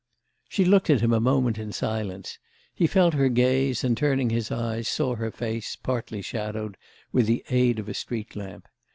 [0.49, 2.39] She looked at him a moment in silence;
[2.73, 6.75] he felt her gaze and, turning his eyes, saw her face, partly shadowed,
[7.11, 8.67] with the aid of a street lamp.